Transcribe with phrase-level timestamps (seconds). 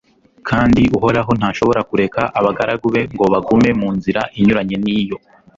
[0.49, 5.17] kandi uhoraho ntashobora kureka abagaragu be ngo bagume mu nzira inyuranye n'iyo